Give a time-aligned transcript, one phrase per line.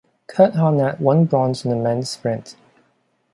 [0.25, 2.55] Curt Harnett won bronze in the men's sprint.